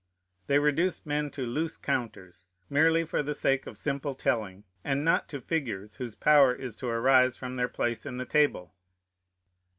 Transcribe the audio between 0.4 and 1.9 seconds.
They reduce men to loose